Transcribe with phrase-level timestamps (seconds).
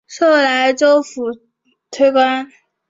[0.07, 1.25] 授莱州府
[1.91, 2.51] 推官。